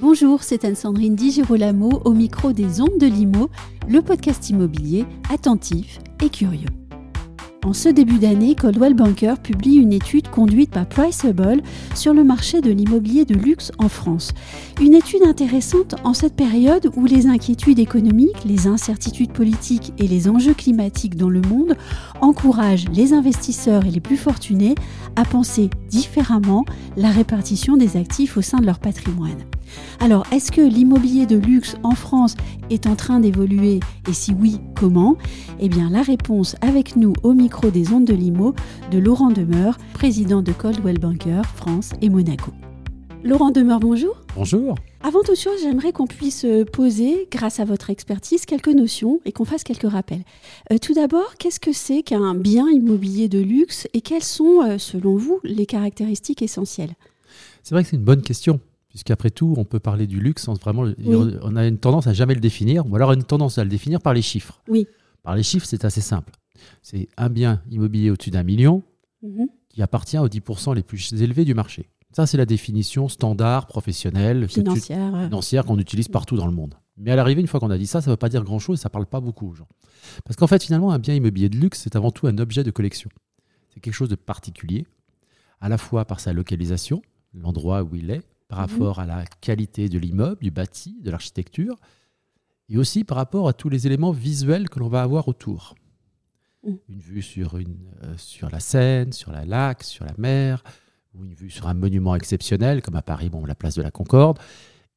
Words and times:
Bonjour, 0.00 0.42
c'est 0.42 0.64
Anne-Sandrine 0.64 1.14
Di 1.14 1.30
Girolamo 1.30 2.00
au 2.04 2.12
micro 2.12 2.52
des 2.52 2.80
Ondes 2.80 2.98
de 2.98 3.06
Limo, 3.06 3.50
le 3.86 4.02
podcast 4.02 4.50
immobilier 4.50 5.04
attentif 5.30 6.00
et 6.20 6.30
curieux. 6.30 6.85
En 7.66 7.72
ce 7.72 7.88
début 7.88 8.20
d'année, 8.20 8.54
Coldwell 8.54 8.94
Banker 8.94 9.34
publie 9.42 9.74
une 9.74 9.92
étude 9.92 10.28
conduite 10.28 10.70
par 10.70 10.86
Priceable 10.86 11.62
sur 11.96 12.14
le 12.14 12.22
marché 12.22 12.60
de 12.60 12.70
l'immobilier 12.70 13.24
de 13.24 13.34
luxe 13.34 13.72
en 13.78 13.88
France. 13.88 14.30
Une 14.80 14.94
étude 14.94 15.24
intéressante 15.24 15.96
en 16.04 16.14
cette 16.14 16.36
période 16.36 16.92
où 16.94 17.06
les 17.06 17.26
inquiétudes 17.26 17.80
économiques, 17.80 18.44
les 18.44 18.68
incertitudes 18.68 19.32
politiques 19.32 19.92
et 19.98 20.06
les 20.06 20.28
enjeux 20.28 20.54
climatiques 20.54 21.16
dans 21.16 21.28
le 21.28 21.40
monde 21.40 21.74
encouragent 22.20 22.88
les 22.92 23.12
investisseurs 23.12 23.84
et 23.84 23.90
les 23.90 24.00
plus 24.00 24.16
fortunés 24.16 24.76
à 25.16 25.24
penser 25.24 25.68
différemment 25.88 26.64
la 26.96 27.10
répartition 27.10 27.76
des 27.76 27.96
actifs 27.96 28.36
au 28.36 28.42
sein 28.42 28.60
de 28.60 28.66
leur 28.66 28.78
patrimoine. 28.78 29.42
Alors, 30.00 30.24
est-ce 30.32 30.52
que 30.52 30.60
l'immobilier 30.60 31.26
de 31.26 31.36
luxe 31.36 31.76
en 31.82 31.94
France 31.94 32.36
est 32.70 32.86
en 32.86 32.96
train 32.96 33.20
d'évoluer 33.20 33.80
Et 34.08 34.12
si 34.12 34.32
oui, 34.32 34.60
comment? 34.74 35.16
Eh 35.60 35.68
bien, 35.68 35.90
la 35.90 36.02
réponse 36.02 36.56
avec 36.60 36.96
nous 36.96 37.12
au 37.22 37.32
micro 37.32 37.70
des 37.70 37.92
ondes 37.92 38.04
de 38.04 38.14
Limo 38.14 38.54
de 38.90 38.98
Laurent 38.98 39.30
Demeur, 39.30 39.78
président 39.94 40.42
de 40.42 40.52
Coldwell 40.52 40.98
Banker 40.98 41.42
France 41.54 41.90
et 42.02 42.08
Monaco. 42.08 42.52
Laurent 43.24 43.50
Demeur, 43.50 43.80
bonjour. 43.80 44.22
Bonjour. 44.36 44.76
Avant 45.02 45.22
toute 45.22 45.38
chose, 45.38 45.60
j'aimerais 45.62 45.92
qu'on 45.92 46.06
puisse 46.06 46.46
poser, 46.72 47.26
grâce 47.30 47.58
à 47.58 47.64
votre 47.64 47.90
expertise, 47.90 48.44
quelques 48.44 48.68
notions 48.68 49.20
et 49.24 49.32
qu'on 49.32 49.44
fasse 49.44 49.64
quelques 49.64 49.90
rappels. 49.90 50.22
Euh, 50.72 50.78
tout 50.78 50.94
d'abord, 50.94 51.34
qu'est-ce 51.38 51.58
que 51.58 51.72
c'est 51.72 52.02
qu'un 52.02 52.34
bien 52.34 52.68
immobilier 52.68 53.28
de 53.28 53.40
luxe 53.40 53.88
et 53.94 54.00
quelles 54.00 54.22
sont, 54.22 54.62
euh, 54.62 54.78
selon 54.78 55.16
vous, 55.16 55.40
les 55.42 55.66
caractéristiques 55.66 56.42
essentielles? 56.42 56.94
C'est 57.62 57.74
vrai 57.74 57.82
que 57.82 57.90
c'est 57.90 57.96
une 57.96 58.04
bonne 58.04 58.22
question 58.22 58.60
puisqu'après 58.96 59.28
tout, 59.28 59.52
on 59.58 59.66
peut 59.66 59.78
parler 59.78 60.06
du 60.06 60.20
luxe 60.20 60.44
sans 60.44 60.54
vraiment. 60.54 60.86
On 61.42 61.54
a 61.54 61.66
une 61.66 61.76
tendance 61.76 62.06
à 62.06 62.14
jamais 62.14 62.32
le 62.34 62.40
définir, 62.40 62.90
ou 62.90 62.96
alors 62.96 63.12
une 63.12 63.24
tendance 63.24 63.58
à 63.58 63.64
le 63.64 63.68
définir 63.68 64.00
par 64.00 64.14
les 64.14 64.22
chiffres. 64.22 64.62
Oui. 64.68 64.86
Par 65.22 65.36
les 65.36 65.42
chiffres, 65.42 65.66
c'est 65.66 65.84
assez 65.84 66.00
simple. 66.00 66.32
C'est 66.80 67.06
un 67.18 67.28
bien 67.28 67.60
immobilier 67.70 68.10
au-dessus 68.10 68.30
d'un 68.30 68.42
million 68.42 68.82
Mhm. 69.22 69.48
qui 69.68 69.82
appartient 69.82 70.16
aux 70.18 70.30
10% 70.30 70.72
les 70.72 70.82
plus 70.82 71.12
élevés 71.22 71.44
du 71.44 71.52
marché. 71.52 71.90
Ça, 72.12 72.26
c'est 72.26 72.38
la 72.38 72.46
définition 72.46 73.10
standard, 73.10 73.66
professionnelle, 73.66 74.46
tu- 74.48 74.60
Financière. 74.60 75.24
financière 75.24 75.66
qu'on 75.66 75.78
utilise 75.78 76.08
partout 76.08 76.36
dans 76.36 76.46
le 76.46 76.52
monde. 76.52 76.74
Mais 76.96 77.10
à 77.10 77.16
l'arrivée, 77.16 77.42
une 77.42 77.46
fois 77.48 77.60
qu'on 77.60 77.68
a 77.68 77.76
dit 77.76 77.86
ça, 77.86 78.00
ça 78.00 78.08
ne 78.08 78.12
veut 78.14 78.16
pas 78.16 78.30
dire 78.30 78.44
grand-chose, 78.44 78.80
ça 78.80 78.88
ne 78.88 78.92
parle 78.92 79.04
pas 79.04 79.20
beaucoup 79.20 79.48
aux 79.50 79.54
gens. 79.54 79.68
Parce 80.24 80.36
qu'en 80.36 80.46
fait, 80.46 80.62
finalement, 80.64 80.90
un 80.92 80.98
bien 80.98 81.12
immobilier 81.14 81.50
de 81.50 81.58
luxe, 81.58 81.80
c'est 81.82 81.96
avant 81.96 82.10
tout 82.12 82.26
un 82.28 82.38
objet 82.38 82.64
de 82.64 82.70
collection. 82.70 83.10
C'est 83.74 83.80
quelque 83.80 83.92
chose 83.92 84.08
de 84.08 84.14
particulier, 84.14 84.86
à 85.60 85.68
la 85.68 85.76
fois 85.76 86.06
par 86.06 86.20
sa 86.20 86.32
localisation, 86.32 87.02
l'endroit 87.34 87.82
où 87.82 87.94
il 87.94 88.10
est, 88.10 88.22
par 88.48 88.60
Mhm. 88.60 88.66
rapport 88.72 88.98
à 89.00 89.06
la 89.06 89.24
qualité 89.40 89.88
de 89.88 89.98
l'immeuble, 89.98 90.40
du 90.42 90.50
bâti, 90.50 90.96
de 91.02 91.10
l'architecture, 91.10 91.76
et 92.68 92.78
aussi 92.78 93.04
par 93.04 93.16
rapport 93.16 93.48
à 93.48 93.52
tous 93.52 93.68
les 93.68 93.86
éléments 93.86 94.12
visuels 94.12 94.68
que 94.68 94.78
l'on 94.78 94.88
va 94.88 95.02
avoir 95.02 95.28
autour. 95.28 95.74
Mhm. 96.64 96.78
Une 96.88 96.98
vue 97.00 97.22
sur, 97.22 97.56
une, 97.58 97.76
euh, 98.04 98.14
sur 98.16 98.50
la 98.50 98.60
Seine, 98.60 99.12
sur 99.12 99.32
la 99.32 99.44
lac, 99.44 99.82
sur 99.82 100.04
la 100.04 100.14
mer, 100.18 100.62
ou 101.14 101.24
une 101.24 101.34
vue 101.34 101.50
sur 101.50 101.66
un 101.68 101.74
monument 101.74 102.14
exceptionnel, 102.14 102.82
comme 102.82 102.96
à 102.96 103.02
Paris, 103.02 103.30
bon, 103.30 103.44
la 103.46 103.54
place 103.54 103.74
de 103.74 103.82
la 103.82 103.90
Concorde, 103.90 104.38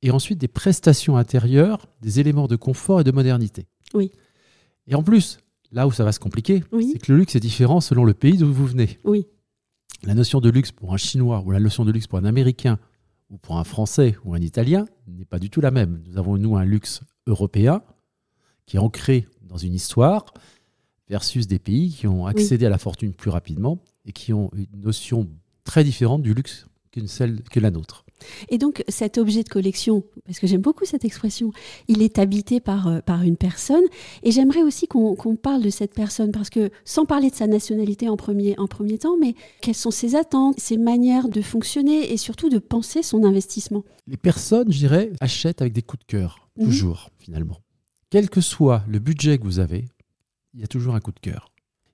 et 0.02 0.12
ensuite 0.12 0.40
des 0.40 0.48
prestations 0.48 1.18
intérieures, 1.18 1.86
des 2.02 2.20
éléments 2.20 2.48
de 2.48 2.56
confort 2.56 3.02
et 3.02 3.04
de 3.04 3.12
modernité. 3.12 3.68
Oui. 3.94 4.12
Et 4.88 4.96
en 4.96 5.04
plus, 5.04 5.38
là 5.72 5.86
où 5.88 5.92
ça 5.92 6.04
va 6.04 6.12
se 6.12 6.20
compliquer, 6.20 6.64
Oui. 6.72 6.90
c'est 6.94 7.00
que 7.00 7.12
le 7.12 7.18
luxe 7.20 7.36
est 7.36 7.40
différent 7.40 7.82
selon 7.82 8.04
le 8.06 8.14
pays 8.14 8.38
d'où 8.38 8.52
vous 8.52 8.66
venez. 8.66 8.98
Oui. 9.04 9.28
La 10.04 10.14
notion 10.16 10.40
de 10.40 10.50
luxe 10.50 10.72
pour 10.72 10.94
un 10.94 10.98
Chinois 10.98 11.44
ou 11.46 11.52
la 11.52 11.60
notion 11.60 11.84
de 11.86 11.92
luxe 11.92 12.08
pour 12.08 12.18
un 12.20 12.26
Américain 12.26 12.80
ou 13.30 13.38
pour 13.38 13.58
un 13.58 13.64
Français 13.64 14.16
ou 14.26 14.34
un 14.34 14.40
Italien 14.40 14.86
n'est 15.08 15.26
pas 15.26 15.40
du 15.40 15.50
tout 15.50 15.62
la 15.62 15.72
même. 15.72 16.02
Nous 16.08 16.18
avons, 16.18 16.38
nous, 16.38 16.58
un 16.58 16.66
luxe 16.66 17.02
européen 17.28 17.82
qui 18.66 18.78
est 18.78 18.80
ancré 18.80 19.28
dans 19.42 19.58
une 19.58 19.74
histoire 19.74 20.26
versus 21.10 21.48
des 21.48 21.60
pays 21.60 21.92
qui 21.92 22.08
ont 22.08 22.26
accédé 22.26 22.66
à 22.66 22.70
la 22.70 22.78
fortune 22.78 23.14
plus 23.14 23.30
rapidement 23.30 23.80
et 24.06 24.12
qui 24.12 24.32
ont 24.34 24.52
une 24.54 24.82
notion 24.82 25.28
très 25.64 25.84
différente 25.84 26.22
du 26.22 26.34
luxe 26.34 26.68
qu'une 26.92 27.08
celle 27.08 27.44
que 27.44 27.60
la 27.60 27.72
nôtre. 27.72 28.06
Et 28.50 28.58
donc 28.58 28.84
cet 28.88 29.18
objet 29.18 29.44
de 29.44 29.50
collection, 29.50 30.04
parce 30.26 30.40
que 30.40 30.48
j'aime 30.48 30.62
beaucoup 30.62 30.86
cette 30.86 31.06
expression, 31.06 31.52
il 31.88 32.02
est 32.02 32.20
habité 32.20 32.60
par, 32.60 32.88
euh, 32.88 33.00
par 33.02 33.24
une 33.24 33.38
personne. 33.38 33.84
Et 34.24 34.32
j'aimerais 34.32 34.62
aussi 34.64 34.88
qu'on 34.88 35.16
parle 35.36 35.62
de 35.62 35.70
cette 35.70 35.94
personne, 35.94 36.32
parce 36.32 36.50
que 36.50 36.70
sans 36.86 37.06
parler 37.06 37.30
de 37.30 37.36
sa 37.36 37.48
nationalité 37.48 38.10
en 38.10 38.18
premier, 38.18 38.58
en 38.58 38.68
premier 38.68 38.98
temps, 38.98 39.18
mais 39.20 39.36
quelles 39.62 39.76
sont 39.76 39.92
ses 39.92 40.16
attentes, 40.16 40.60
ses 40.60 40.78
manières 40.78 41.30
de 41.30 41.42
fonctionner 41.42 42.12
et 42.12 42.18
surtout 42.18 42.50
de 42.50 42.60
penser 42.60 43.04
son 43.04 43.24
investissement. 43.24 43.84
Les 44.08 44.18
personnes, 44.18 44.72
je 44.72 44.78
dirais, 44.80 45.12
achètent 45.22 45.62
avec 45.62 45.74
des 45.74 45.82
coups 45.82 46.02
de 46.02 46.06
cœur, 46.12 46.50
Mhm. 46.58 46.66
toujours, 46.66 47.10
finalement. 47.20 47.58
Quel 48.10 48.30
que 48.30 48.42
soit 48.42 48.84
le 48.88 49.00
budget 49.00 49.38
que 49.38 49.44
vous 49.44 49.60
avez, 49.60 49.86
il 50.54 50.60
y 50.62 50.64
a 50.64 50.68
toujours 50.68 50.96
un 50.96 51.00
coup 51.00 51.12
de 51.12 51.20
cœur. 51.20 51.52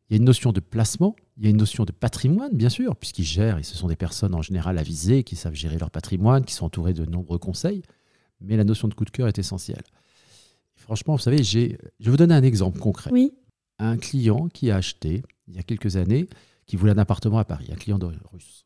Il 0.10 0.14
y 0.14 0.16
a 0.16 0.18
une 0.18 0.26
notion 0.26 0.52
de 0.52 0.60
placement, 0.60 1.16
il 1.38 1.44
y 1.46 1.48
a 1.48 1.50
une 1.50 1.58
notion 1.58 1.84
de 1.84 1.92
patrimoine, 1.92 2.54
bien 2.56 2.70
sûr, 2.70 2.96
puisqu'ils 2.96 3.24
gèrent, 3.24 3.58
et 3.58 3.64
ce 3.64 3.76
sont 3.76 3.88
des 3.88 3.96
personnes 3.96 4.36
en 4.36 4.42
général 4.42 4.78
avisées, 4.78 5.24
qui 5.24 5.36
savent 5.36 5.56
gérer 5.56 5.78
leur 5.80 5.90
patrimoine, 5.90 6.46
qui 6.46 6.54
sont 6.54 6.66
entourées 6.66 6.94
de 6.94 7.06
nombreux 7.06 7.40
conseils, 7.40 7.82
mais 8.40 8.56
la 8.56 8.64
notion 8.64 8.88
de 8.88 8.94
coup 8.94 9.06
de 9.06 9.10
cœur 9.10 9.28
est 9.28 9.40
essentielle. 9.40 9.84
Franchement, 10.76 11.16
vous 11.16 11.22
savez, 11.22 11.44
j'ai- 11.44 11.78
je 12.00 12.06
vais 12.06 12.12
vous 12.12 12.18
donner 12.18 12.36
un 12.36 12.44
exemple 12.44 12.80
concret. 12.80 13.10
Oui, 13.12 13.34
Un 13.78 13.98
client 13.98 14.48
qui 14.48 14.72
a 14.72 14.78
acheté, 14.78 15.22
il 15.50 15.56
y 15.56 15.60
a 15.60 15.64
quelques 15.64 15.98
années, 15.98 16.30
qui 16.66 16.78
voulait 16.78 16.94
un 16.94 16.98
appartement 16.98 17.40
à 17.40 17.44
Paris, 17.44 17.68
un 17.74 17.76
client 17.76 18.00
de 18.00 18.06
russe. 18.32 18.66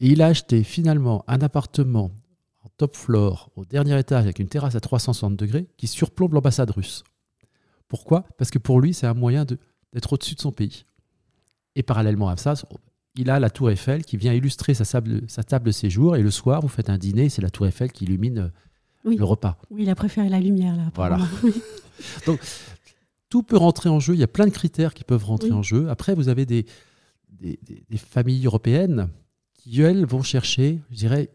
Et 0.00 0.08
il 0.08 0.20
a 0.20 0.26
acheté 0.26 0.64
finalement 0.64 1.24
un 1.28 1.40
appartement 1.40 2.10
en 2.64 2.68
top 2.76 2.96
floor, 2.96 3.52
au 3.54 3.64
dernier 3.64 3.96
étage, 3.98 4.24
avec 4.24 4.40
une 4.40 4.48
terrasse 4.48 4.74
à 4.74 4.80
360 4.80 5.36
degrés, 5.36 5.68
qui 5.76 5.86
surplombe 5.86 6.32
l'ambassade 6.32 6.70
russe. 6.70 7.04
Pourquoi? 7.94 8.24
Parce 8.38 8.50
que 8.50 8.58
pour 8.58 8.80
lui, 8.80 8.92
c'est 8.94 9.06
un 9.06 9.14
moyen 9.14 9.44
d'être 9.44 10.12
au-dessus 10.12 10.34
de 10.34 10.40
son 10.40 10.50
pays. 10.52 10.84
Et 11.76 11.82
parallèlement 11.82 12.28
à 12.28 12.36
ça, 12.36 12.54
il 13.16 13.30
a 13.30 13.38
la 13.38 13.50
tour 13.50 13.70
Eiffel 13.70 14.04
qui 14.04 14.16
vient 14.16 14.32
illustrer 14.32 14.74
sa, 14.74 14.84
sable- 14.84 15.22
sa 15.28 15.44
table 15.44 15.66
de 15.66 15.70
séjour. 15.72 16.16
Et 16.16 16.22
le 16.22 16.30
soir, 16.32 16.60
vous 16.60 16.68
faites 16.68 16.90
un 16.90 16.98
dîner, 16.98 17.28
c'est 17.28 17.42
la 17.42 17.50
tour 17.50 17.66
Eiffel 17.66 17.92
qui 17.92 18.04
illumine 18.04 18.38
euh, 18.38 18.48
Oui. 19.04 19.16
le 19.16 19.24
repas. 19.24 19.58
oui, 19.70 19.82
il 19.84 19.90
a 19.90 19.94
préféré 19.94 20.28
la 20.28 20.40
lumière 20.40 20.76
là. 20.76 20.90
Voilà. 20.94 21.18
Oui. 21.44 21.52
tout 23.28 23.42
peut 23.42 23.56
rentrer 23.56 23.88
en 23.88 24.00
jeu. 24.00 24.14
Il 24.14 24.20
y 24.20 24.24
a 24.24 24.28
plein 24.28 24.46
de 24.46 24.50
critères 24.50 24.94
qui 24.94 25.04
peuvent 25.04 25.24
rentrer 25.24 25.50
Oui. 25.50 25.54
en 25.56 25.62
jeu. 25.62 25.88
Après, 25.88 26.14
vous 26.14 26.28
avez 26.28 26.46
des, 26.46 26.66
des, 27.30 27.58
des- 27.62 27.84
des 27.88 27.96
familles 27.98 28.44
européennes 28.46 29.08
qui, 29.54 29.80
elles, 29.80 30.04
vont 30.06 30.22
chercher, 30.22 30.80
je 30.90 30.96
dirais, 30.96 31.30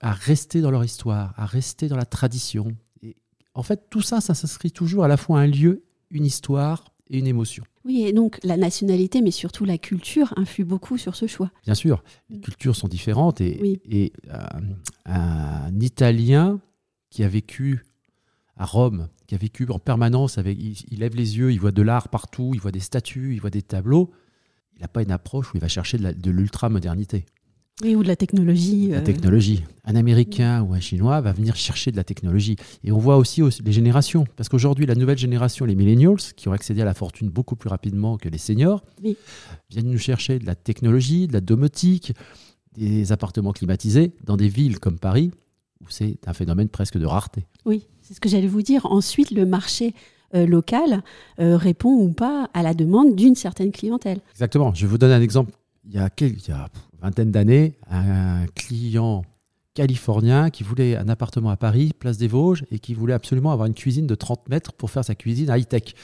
à 0.00 0.12
rester 0.12 0.60
dans 0.62 0.70
leur 0.70 0.84
histoire, 0.84 1.34
à 1.36 1.44
rester 1.46 1.88
dans 1.88 1.96
la 1.96 2.06
tradition. 2.06 2.74
Et 3.02 3.16
en 3.54 3.62
fait, 3.62 3.88
tout 3.90 4.00
ça, 4.02 4.20
ça 4.20 4.34
s'inscrit 4.34 4.70
toujours 4.72 5.04
à 5.04 5.08
la 5.08 5.16
fois 5.18 5.40
un 5.40 5.46
lieu, 5.46 5.84
une 6.10 6.24
histoire 6.24 6.92
et 7.08 7.18
une 7.18 7.26
émotion. 7.26 7.64
Oui, 7.84 8.02
et 8.04 8.12
donc 8.12 8.38
la 8.44 8.56
nationalité, 8.56 9.20
mais 9.22 9.30
surtout 9.30 9.64
la 9.64 9.78
culture, 9.78 10.32
influe 10.36 10.64
beaucoup 10.64 10.98
sur 10.98 11.14
ce 11.16 11.26
choix. 11.26 11.50
Bien 11.64 11.74
sûr, 11.74 12.02
les 12.28 12.36
Mm. 12.38 12.40
cultures 12.42 12.76
sont 12.76 12.88
différentes 12.88 13.40
et, 13.40 13.58
Oui. 13.60 13.80
et, 13.88 14.12
euh, 14.28 14.38
un 15.06 15.80
Italien 15.80 16.60
qui 17.10 17.24
a 17.24 17.28
vécu 17.28 17.84
à 18.56 18.64
Rome, 18.66 19.08
qui 19.26 19.34
a 19.34 19.38
vécu 19.38 19.66
en 19.70 19.78
permanence, 19.78 20.38
avec, 20.38 20.58
il, 20.58 20.76
il 20.90 20.98
lève 21.00 21.16
les 21.16 21.38
yeux, 21.38 21.52
il 21.52 21.58
voit 21.60 21.72
de 21.72 21.82
l'art 21.82 22.08
partout, 22.08 22.50
il 22.54 22.60
voit 22.60 22.72
des 22.72 22.80
statues, 22.80 23.32
il 23.34 23.40
voit 23.40 23.50
des 23.50 23.62
tableaux. 23.62 24.10
Il 24.76 24.82
n'a 24.82 24.88
pas 24.88 25.02
une 25.02 25.10
approche 25.10 25.52
où 25.52 25.56
il 25.56 25.60
va 25.60 25.68
chercher 25.68 25.98
de 25.98 26.30
l'ultra-modernité, 26.30 27.26
Oui, 27.82 27.94
ou 27.94 28.02
de 28.02 28.08
la 28.08 28.16
technologie. 28.16 28.88
la 28.88 28.98
euh, 28.98 29.00
technologie. 29.02 29.62
Un 29.84 29.96
Américain 29.96 30.62
ou 30.62 30.74
un 30.74 30.80
Chinois 30.80 31.20
va 31.20 31.32
venir 31.32 31.56
chercher 31.56 31.90
de 31.90 31.96
la 31.96 32.04
technologie. 32.04 32.56
Et 32.84 32.92
on 32.92 32.98
voit 32.98 33.16
aussi, 33.16 33.42
aussi 33.42 33.62
les 33.62 33.72
générations, 33.72 34.26
parce 34.36 34.48
qu'aujourd'hui, 34.48 34.86
la 34.86 34.94
nouvelle 34.94 35.18
génération, 35.18 35.64
les 35.64 35.74
millennials, 35.74 36.16
qui 36.36 36.48
ont 36.48 36.52
accédé 36.52 36.82
à 36.82 36.84
la 36.84 36.94
fortune 36.94 37.28
beaucoup 37.30 37.56
plus 37.56 37.68
rapidement 37.70 38.18
que 38.18 38.28
les 38.28 38.38
seniors, 38.38 38.84
Oui. 39.02 39.16
viennent 39.70 39.90
nous 39.90 39.98
chercher 39.98 40.38
de 40.38 40.46
la 40.46 40.54
technologie, 40.54 41.26
de 41.26 41.32
la 41.32 41.40
domotique, 41.40 42.12
des 42.76 43.12
appartements 43.12 43.52
climatisés 43.52 44.12
dans 44.24 44.36
des 44.36 44.48
villes 44.48 44.78
comme 44.78 44.98
Paris, 44.98 45.30
où 45.80 45.86
c'est 45.88 46.18
un 46.26 46.34
phénomène 46.34 46.68
presque 46.68 46.98
de 46.98 47.06
rareté. 47.06 47.46
Oui, 47.64 47.86
c'est 48.02 48.14
ce 48.14 48.20
que 48.20 48.28
j'allais 48.28 48.46
vous 48.46 48.62
dire. 48.62 48.86
Ensuite, 48.86 49.30
le 49.30 49.46
marché 49.46 49.94
euh, 50.34 50.46
local 50.46 51.02
euh, 51.40 51.56
répond 51.56 51.94
ou 51.94 52.12
pas 52.12 52.48
à 52.54 52.62
la 52.62 52.74
demande 52.74 53.16
d'une 53.16 53.34
certaine 53.34 53.72
clientèle. 53.72 54.20
Exactement. 54.32 54.72
Je 54.74 54.86
vous 54.86 54.98
donner 54.98 55.14
un 55.14 55.22
exemple. 55.22 55.52
Il 55.84 55.94
y 55.94 55.98
a, 55.98 56.10
quel- 56.10 56.32
il 56.32 56.48
y 56.48 56.52
a 56.52 56.68
pff, 56.68 56.82
une 56.94 57.00
vingtaine 57.00 57.30
d'années, 57.30 57.74
un 57.90 58.46
client 58.54 59.24
californien 59.74 60.50
qui 60.50 60.62
voulait 60.62 60.96
un 60.96 61.08
appartement 61.08 61.50
à 61.50 61.56
Paris, 61.56 61.92
place 61.98 62.18
des 62.18 62.28
Vosges, 62.28 62.64
et 62.70 62.78
qui 62.78 62.92
voulait 62.94 63.14
absolument 63.14 63.52
avoir 63.52 63.66
une 63.66 63.74
cuisine 63.74 64.06
de 64.06 64.14
30 64.14 64.48
mètres 64.48 64.72
pour 64.72 64.90
faire 64.90 65.04
sa 65.04 65.14
cuisine 65.14 65.48
high-tech. 65.48 65.94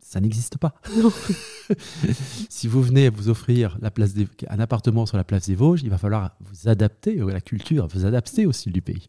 ça 0.00 0.18
n'existe 0.20 0.58
pas. 0.58 0.74
si 2.48 2.68
vous 2.68 2.82
venez 2.82 3.08
vous 3.10 3.28
offrir 3.28 3.78
la 3.80 3.90
place 3.90 4.14
des, 4.14 4.26
un 4.48 4.58
appartement 4.60 5.06
sur 5.06 5.16
la 5.16 5.24
place 5.24 5.46
des 5.46 5.54
Vosges, 5.54 5.82
il 5.82 5.90
va 5.90 5.98
falloir 5.98 6.36
vous 6.40 6.68
adapter 6.68 7.20
à 7.20 7.24
la 7.26 7.40
culture, 7.40 7.86
vous 7.88 8.04
adapter 8.06 8.46
au 8.46 8.52
style 8.52 8.72
du 8.72 8.82
pays. 8.82 9.06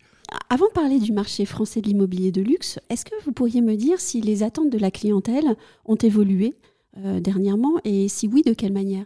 Avant 0.50 0.68
de 0.68 0.74
parler 0.74 1.00
du 1.00 1.12
marché 1.12 1.45
français 1.45 1.81
de 1.81 1.88
l'immobilier 1.88 2.31
de 2.31 2.42
luxe, 2.42 2.80
est-ce 2.89 3.06
que 3.06 3.16
vous 3.25 3.31
pourriez 3.31 3.62
me 3.62 3.75
dire 3.75 4.00
si 4.00 4.21
les 4.21 4.44
attentes 4.44 4.71
de 4.71 4.77
la 4.77 4.92
clientèle 4.92 5.56
ont 5.86 5.95
évolué 5.95 6.54
euh, 6.98 7.19
dernièrement 7.19 7.74
et 7.84 8.07
si 8.07 8.28
oui, 8.28 8.42
de 8.45 8.54
quelle 8.54 8.74
manière? 8.74 9.06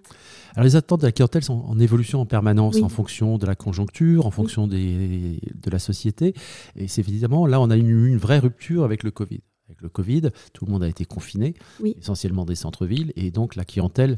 Alors 0.56 0.66
les 0.66 0.76
attentes 0.76 1.02
de 1.02 1.06
la 1.06 1.12
clientèle 1.12 1.44
sont 1.44 1.64
en 1.68 1.80
évolution 1.80 2.22
en 2.22 2.26
permanence 2.26 2.82
en 2.82 2.90
fonction 2.90 3.38
de 3.38 3.46
la 3.46 3.56
conjoncture, 3.56 4.26
en 4.26 4.32
fonction 4.32 4.68
des, 4.68 5.40
de 5.54 5.70
la 5.70 5.80
société. 5.80 6.34
Et 6.76 6.88
c'est 6.88 7.08
évidemment, 7.08 7.46
là, 7.46 7.62
on 7.62 7.70
a 7.70 7.78
eu 7.78 7.82
une, 7.82 8.06
une 8.06 8.18
vraie 8.18 8.40
rupture 8.40 8.84
avec 8.84 9.04
le 9.04 9.12
Covid. 9.12 9.42
Avec 9.70 9.82
le 9.82 9.90
Covid, 9.90 10.22
tout 10.54 10.66
le 10.66 10.72
monde 10.72 10.84
a 10.84 10.88
été 10.88 11.04
confiné, 11.04 11.54
essentiellement 11.84 12.46
des 12.46 12.56
centres-villes, 12.56 13.12
et 13.18 13.32
donc 13.32 13.56
la 13.58 13.66
clientèle 13.66 14.18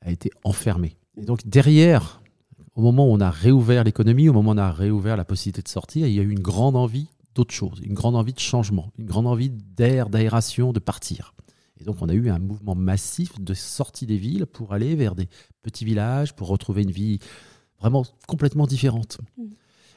a 0.00 0.10
été 0.10 0.30
enfermée. 0.42 0.96
Et 1.16 1.24
donc 1.24 1.46
derrière, 1.46 2.20
au 2.74 2.82
moment 2.82 3.06
où 3.06 3.12
on 3.12 3.20
a 3.20 3.30
réouvert 3.30 3.84
l'économie, 3.84 4.28
au 4.28 4.32
moment 4.32 4.50
où 4.50 4.54
on 4.54 4.58
a 4.58 4.72
réouvert 4.72 5.16
la 5.16 5.24
possibilité 5.24 5.62
de 5.62 5.68
sortir, 5.68 6.08
il 6.08 6.14
y 6.14 6.18
a 6.18 6.22
eu 6.24 6.30
une 6.30 6.40
grande 6.40 6.74
envie 6.74 7.06
d'autre 7.36 7.54
chose, 7.54 7.80
une 7.84 7.94
grande 7.94 8.16
envie 8.16 8.32
de 8.32 8.40
changement, 8.40 8.92
une 8.98 9.06
grande 9.06 9.26
envie 9.26 9.50
d'air, 9.50 10.08
d'aération, 10.08 10.72
de 10.72 10.80
partir. 10.80 11.34
Et 11.80 11.84
donc 11.84 11.96
on 12.00 12.08
a 12.08 12.14
eu 12.14 12.30
un 12.30 12.38
mouvement 12.38 12.74
massif 12.74 13.40
de 13.40 13.54
sortie 13.54 14.06
des 14.06 14.16
villes 14.16 14.46
pour 14.46 14.72
aller 14.72 14.94
vers 14.94 15.14
des 15.14 15.28
petits 15.62 15.84
villages, 15.84 16.34
pour 16.34 16.48
retrouver 16.48 16.82
une 16.82 16.90
vie 16.90 17.18
vraiment 17.78 18.04
complètement 18.26 18.66
différente. 18.66 19.18
Mm. 19.36 19.44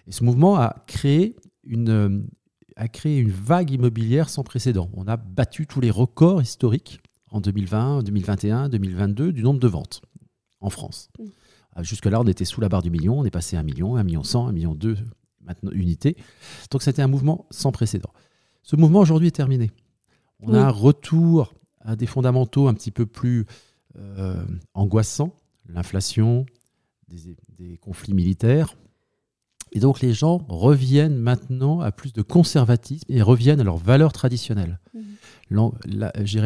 Et 0.07 0.11
ce 0.11 0.23
mouvement 0.23 0.55
a 0.55 0.83
créé 0.87 1.35
une, 1.63 2.27
a 2.75 2.87
créé 2.87 3.17
une 3.17 3.31
vague 3.31 3.71
immobilière 3.71 4.29
sans 4.29 4.43
précédent. 4.43 4.89
On 4.93 5.07
a 5.07 5.17
battu 5.17 5.67
tous 5.67 5.81
les 5.81 5.91
records 5.91 6.41
historiques 6.41 7.01
en 7.31 7.41
2020, 7.41 8.03
2021, 8.03 8.69
2022 8.69 9.31
du 9.31 9.43
nombre 9.43 9.59
de 9.59 9.67
ventes 9.67 10.01
en 10.61 10.69
France. 10.69 11.09
Mm. 11.19 11.23
Ah, 11.77 11.83
jusque-là, 11.83 12.21
on 12.21 12.25
était 12.25 12.45
sous 12.45 12.61
la 12.61 12.69
barre 12.69 12.81
du 12.81 12.89
million, 12.89 13.19
on 13.19 13.25
est 13.25 13.31
passé 13.31 13.57
à 13.57 13.59
1 13.59 13.63
million, 13.63 13.97
1 13.97 14.03
million 14.03 14.23
100, 14.23 14.47
1 14.47 14.51
million 14.53 14.73
2 14.73 14.97
maintenant, 15.41 15.71
unités. 15.71 16.15
Donc 16.71 16.81
c'était 16.81 17.01
un 17.01 17.07
mouvement 17.07 17.45
sans 17.51 17.71
précédent. 17.71 18.11
Ce 18.63 18.75
mouvement 18.75 18.99
aujourd'hui 18.99 19.27
est 19.27 19.35
terminé. 19.35 19.71
On 20.41 20.53
a 20.53 20.61
un 20.61 20.69
retour 20.69 21.53
à 21.85 21.95
des 21.95 22.05
fondamentaux 22.05 22.67
un 22.67 22.73
petit 22.73 22.91
peu 22.91 23.05
plus 23.05 23.45
euh, 23.97 24.43
angoissants, 24.73 25.33
l'inflation, 25.69 26.45
des, 27.07 27.77
conflits 27.77 28.13
militaires, 28.13 28.75
et 29.71 29.79
donc 29.79 30.01
les 30.01 30.13
gens 30.13 30.45
reviennent 30.49 31.17
maintenant 31.17 31.81
à 31.81 31.91
plus 31.91 32.13
de 32.13 32.21
conservatisme 32.21 33.05
et 33.09 33.21
reviennent 33.21 33.59
à 33.59 33.63
leurs 33.63 33.77
valeurs 33.77 34.13
traditionnelles. 34.13 34.79
Mmh. 34.93 35.69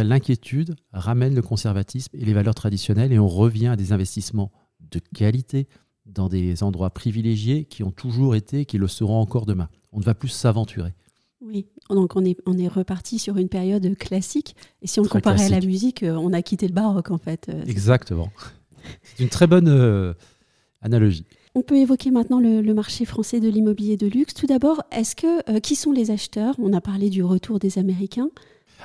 L'inquiétude 0.03 0.75
ramène 0.91 1.33
le 1.33 1.42
conservatisme 1.42 2.15
et 2.18 2.25
les 2.25 2.33
valeurs 2.33 2.56
traditionnelles 2.56 3.13
et 3.13 3.19
on 3.19 3.27
revient 3.27 3.68
à 3.68 3.75
des 3.75 3.94
investissements 3.94 4.51
de 4.92 5.00
qualité 5.00 5.68
dans 6.06 6.27
des 6.27 6.63
endroits 6.63 6.89
privilégiés 6.89 7.65
qui 7.65 7.83
ont 7.83 7.92
toujours 7.92 8.35
été, 8.35 8.65
qui 8.65 8.77
le 8.77 8.88
seront 8.88 9.19
encore 9.19 9.45
demain. 9.45 9.69
On 9.92 10.00
ne 10.00 10.03
va 10.03 10.15
plus 10.15 10.30
s'aventurer. 10.30 10.94
Oui, 11.42 11.68
donc 11.95 12.15
on 12.15 12.24
est, 12.24 12.38
on 12.45 12.57
est 12.57 12.68
reparti 12.68 13.19
sur 13.19 13.38
une 13.38 13.50
période 13.50 13.97
classique. 13.97 14.56
Et 14.81 14.88
si 14.88 15.00
on 15.00 15.03
le 15.03 15.09
comparait 15.09 15.45
à 15.45 15.50
la 15.50 15.59
musique, 15.59 16.03
euh, 16.03 16.15
on 16.15 16.33
a 16.33 16.41
quitté 16.41 16.68
le 16.68 16.74
baroque 16.74 17.12
en 17.12 17.18
fait. 17.18 17.47
Euh, 17.50 17.63
Exactement. 17.65 18.30
C'est 19.03 19.24
une 19.24 19.30
très 19.30 19.47
bonne 19.47 19.68
euh, 19.68 20.13
analogie. 20.81 21.25
On 21.56 21.62
peut 21.62 21.77
évoquer 21.77 22.12
maintenant 22.12 22.39
le, 22.39 22.74
marché 22.74 23.06
français 23.06 23.39
de 23.39 23.50
l'immobilier 23.50 23.97
de 23.97 24.07
luxe. 24.07 24.33
Tout 24.33 24.45
d'abord, 24.45 24.83
est-ce 24.91 25.15
que 25.15 25.50
euh, 25.50 25.59
qui 25.59 25.75
sont 25.75 25.91
les 25.91 26.12
acheteurs? 26.12 26.56
On 26.59 26.74
a 26.74 26.81
parlé 26.81 27.09
du 27.09 27.24
retour 27.24 27.59
des 27.59 27.80
Américains. 27.80 28.30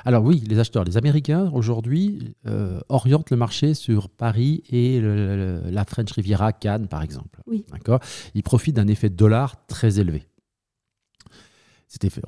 Alors 0.03 0.23
oui, 0.23 0.43
les 0.47 0.59
acheteurs, 0.59 0.83
les 0.83 0.97
Américains 0.97 1.49
aujourd'hui 1.53 2.35
euh, 2.47 2.81
orientent 2.89 3.29
le 3.29 3.37
marché 3.37 3.73
sur 3.73 4.09
Paris 4.09 4.61
et 4.69 4.99
la 5.01 5.85
French 5.85 6.11
Riviera, 6.11 6.51
Cannes 6.51 6.89
par 6.89 7.01
exemple. 7.01 7.41
Oui. 7.47 7.63
D'accord? 7.71 8.01
Ils 8.33 8.43
profitent 8.43 8.75
d'un 8.75 8.89
effet 8.89 9.09
de 9.09 9.15
dollar 9.15 9.65
très 9.67 9.99
élevé. 9.99 10.23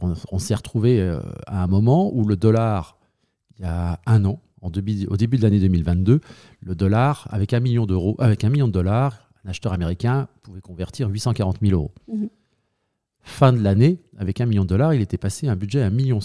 On, 0.01 0.13
on 0.31 0.39
s'est 0.39 0.55
retrouvé 0.55 0.99
euh, 0.99 1.19
à 1.45 1.63
un 1.63 1.67
moment 1.67 2.13
où 2.13 2.25
le 2.25 2.35
dollar, 2.35 2.97
il 3.57 3.63
y 3.63 3.67
a 3.67 3.99
un 4.05 4.25
an, 4.25 4.41
en 4.61 4.67
au 4.67 5.17
début 5.17 5.37
de 5.37 5.41
l'année 5.41 5.59
2022, 5.59 6.19
le 6.61 6.75
dollar 6.75 7.27
avec 7.31 7.53
un 7.53 7.59
million 7.59 7.85
d'euros, 7.85 8.15
avec 8.19 8.43
un 8.43 8.49
million 8.49 8.67
de 8.67 8.73
dollars, 8.73 9.29
un 9.45 9.49
acheteur 9.49 9.73
américain 9.73 10.27
pouvait 10.41 10.61
convertir 10.61 11.09
840 11.09 11.57
000 11.61 11.73
euros. 11.73 11.91
Mhm. 12.07 12.29
Fin 13.21 13.53
de 13.53 13.61
l'année, 13.61 14.01
avec 14.17 14.41
un 14.41 14.45
million 14.45 14.63
de 14.63 14.69
dollars, 14.69 14.93
il 14.93 15.01
était 15.01 15.17
passé 15.17 15.47
à 15.47 15.51
un 15.51 15.55
budget 15.55 15.81
à 15.81 15.87
1 15.87 15.89
million 15.89 16.19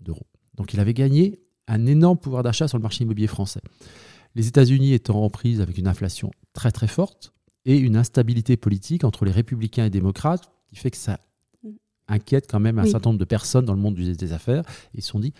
d'euros. 0.00 0.26
Donc 0.54 0.74
il 0.74 0.80
avait 0.80 0.94
gagné 0.94 1.40
un 1.68 1.86
énorme 1.86 2.18
pouvoir 2.18 2.42
d'achat 2.42 2.68
sur 2.68 2.76
le 2.76 2.82
marché 2.82 3.04
immobilier 3.04 3.28
français. 3.28 3.60
Les 4.34 4.48
États-Unis 4.48 4.92
étant 4.92 5.22
en 5.22 5.30
prise 5.30 5.60
avec 5.60 5.78
une 5.78 5.86
inflation 5.86 6.30
très 6.52 6.72
très 6.72 6.88
forte 6.88 7.32
et 7.64 7.78
une 7.78 7.96
instabilité 7.96 8.56
politique 8.56 9.04
entre 9.04 9.24
les 9.24 9.30
républicains 9.30 9.86
et 9.86 9.90
démocrates 9.90 10.50
qui 10.68 10.76
fait 10.76 10.90
que 10.90 10.96
ça. 10.96 11.20
Inquiète 12.08 12.46
quand 12.50 12.60
même 12.60 12.78
un 12.78 12.86
certain 12.86 13.10
nombre 13.10 13.20
de 13.20 13.24
personnes 13.24 13.64
dans 13.64 13.74
le 13.74 13.80
monde 13.80 13.94
des 13.94 14.32
affaires. 14.32 14.62
Ils 14.94 15.02
se 15.02 15.08
sont 15.08 15.20
dit, 15.20 15.32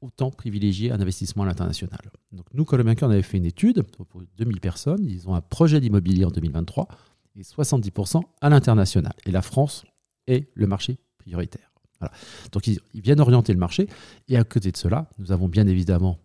autant 0.00 0.30
privilégier 0.30 0.90
un 0.90 1.00
investissement 1.00 1.44
à 1.44 1.46
l'international. 1.46 2.00
Donc 2.32 2.46
nous, 2.52 2.64
Colombien, 2.64 2.94
on 3.02 3.10
avait 3.10 3.22
fait 3.22 3.38
une 3.38 3.46
étude 3.46 3.82
pour 3.82 4.06
2000 4.36 4.60
personnes. 4.60 5.04
Ils 5.04 5.28
ont 5.28 5.34
un 5.34 5.40
projet 5.40 5.80
d'immobilier 5.80 6.24
en 6.24 6.30
2023 6.30 6.88
et 7.36 7.42
70% 7.42 8.22
à 8.40 8.50
l'international. 8.50 9.14
Et 9.24 9.30
la 9.30 9.42
France 9.42 9.84
est 10.26 10.48
le 10.54 10.66
marché 10.66 10.98
prioritaire. 11.18 11.70
Voilà. 12.00 12.12
Donc 12.50 12.66
ils, 12.66 12.80
ils, 12.94 13.00
viennent 13.00 13.20
orienter 13.20 13.52
le 13.52 13.60
marché. 13.60 13.88
Et 14.28 14.36
à 14.36 14.44
côté 14.44 14.72
de 14.72 14.76
cela, 14.76 15.08
nous 15.18 15.30
avons 15.30 15.48
bien 15.48 15.66
évidemment 15.66 16.18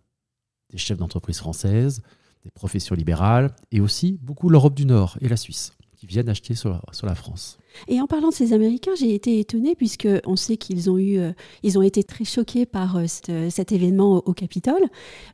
des 0.72 0.78
chefs 0.78 0.98
d'entreprise 0.98 1.38
françaises, 1.38 2.02
des 2.44 2.52
professions 2.52 2.96
libérales 2.96 3.56
et 3.72 3.80
aussi 3.80 4.20
beaucoup 4.22 4.50
l'Europe 4.50 4.74
du 4.74 4.86
Nord 4.86 5.18
et 5.22 5.30
la 5.30 5.38
Suisse 5.38 5.77
qui 5.98 6.06
viennent 6.06 6.30
acheter 6.30 6.54
sur 6.54 6.70
la, 6.70 6.82
sur 6.92 7.08
la 7.08 7.16
France. 7.16 7.58
Et 7.88 8.00
en 8.00 8.08
parlant 8.08 8.30
de 8.30 8.34
ces 8.34 8.54
Américains, 8.54 8.94
j'ai 8.98 9.16
été 9.16 9.40
étonnée 9.40 9.76
puisque 9.76 10.08
on 10.26 10.36
sait 10.36 10.58
qu'ils 10.58 10.90
ont 10.90 10.98
eu, 10.98 11.18
euh, 11.18 11.32
ils 11.64 11.78
ont 11.78 11.82
été 11.82 12.04
très 12.04 12.24
choqués 12.24 12.66
par 12.68 12.98
euh, 12.98 13.50
cet 13.50 13.72
événement 13.72 14.24
au, 14.26 14.34
Capitole. 14.34 14.84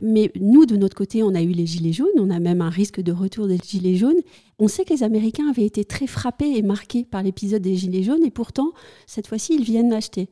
Mais 0.01 0.31
nous, 0.39 0.65
de 0.65 0.77
notre 0.77 0.95
côté, 0.95 1.21
on 1.21 1.35
a 1.35 1.41
eu 1.41 1.51
les 1.51 1.65
gilets 1.65 1.91
jaunes. 1.91 2.07
On 2.17 2.29
a 2.29 2.39
même 2.39 2.61
un 2.61 2.69
risque 2.69 3.01
de 3.01 3.11
retour 3.11 3.47
des 3.47 3.57
gilets 3.57 3.97
jaunes. 3.97 4.21
On 4.57 4.69
sait 4.69 4.85
que 4.85 4.93
les 4.93 5.03
Américains 5.03 5.49
avaient 5.49 5.65
été 5.65 5.83
très 5.83 6.07
frappés 6.07 6.57
et 6.57 6.61
marqués 6.61 7.03
par 7.03 7.23
l'épisode 7.23 7.61
des 7.61 7.75
gilets 7.75 8.03
jaunes, 8.03 8.23
et 8.23 8.31
pourtant, 8.31 8.71
cette 9.07 9.27
fois-ci, 9.27 9.55
ils 9.55 9.63
viennent 9.63 9.91
acheter. 9.91 10.29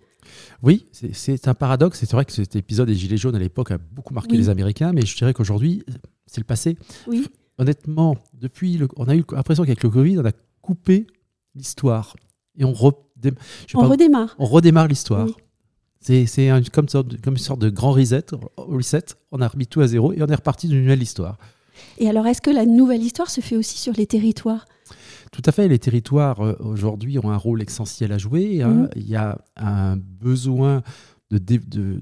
Oui, 0.62 0.86
c'est 0.92 1.48
un 1.48 1.56
paradoxe. 1.56 2.00
C'est 2.00 2.12
vrai 2.12 2.24
que 2.24 2.31
cet 2.31 2.56
épisode 2.56 2.88
des 2.88 2.94
Gilets 2.94 3.18
jaunes 3.18 3.36
à 3.36 3.39
l'époque 3.39 3.72
a 3.72 3.80
beaucoup 3.80 4.13
marqué 4.13 4.38
les 4.38 4.50
Américains, 4.50 4.94
mais 4.94 5.04
je 5.04 5.18
dirais 5.18 5.33
qu'aujourd'hui, 5.33 5.83
c'est 6.28 6.39
le 6.39 6.45
passé. 6.45 6.78
Oui 7.07 7.25
honnêtement, 7.62 8.18
depuis 8.34 8.80
on 8.98 9.08
a 9.08 9.16
eu 9.16 9.24
l'impression 9.31 9.63
qu'avec 9.63 9.84
le 9.84 9.90
Covid, 9.90 10.19
on 10.19 10.25
a 10.25 10.31
coupé 10.62 11.06
l'histoire. 11.54 12.16
Et 12.58 12.66
on, 12.66 12.74
redémarre. 12.74 14.36
On 14.40 14.46
redémarre 14.46 14.88
l'histoire. 14.88 15.28
C'est 16.00 16.26
comme, 16.74 16.88
comme, 16.88 17.33
une 17.33 17.38
sorte 17.38 17.62
de 17.62 17.69
grand 17.69 17.92
reset, 17.92 18.26
reset. 18.57 19.06
On 19.31 19.42
a 19.42 19.47
remis 19.47 19.68
tout 19.68 19.81
à 19.81 19.88
zéro 19.88 20.12
et 20.12 20.21
on 20.21 20.28
est 20.28 20.35
reparti 20.35 20.68
d'une 20.68 20.81
nouvelle 20.81 21.04
histoire. 21.04 21.38
Et 22.00 22.09
alors, 22.09 22.26
est-ce 22.28 22.42
que 22.42 22.50
la 22.50 22.66
nouvelle 22.66 23.04
histoire 23.04 23.30
se 23.30 23.42
fait 23.42 23.56
aussi 23.56 23.78
sur 23.78 23.94
les 23.94 24.07
territoires? 24.07 24.66
Tout 25.31 25.44
à 25.45 25.52
fait. 25.52 25.68
Les 25.68 25.80
territoires, 25.80 26.42
euh, 26.42 26.56
aujourd'hui, 26.59 27.19
ont 27.19 27.30
un 27.30 27.38
rôle 27.38 27.62
essentiel 27.62 28.12
à 28.12 28.18
jouer. 28.18 28.64
Hein. 28.64 28.69
Mmh. 28.69 28.90
Il 28.95 29.07
y 29.07 29.16
a 29.16 29.40
un 29.56 29.95
besoin 29.97 30.81
de, 31.30 31.38
de 31.38 32.02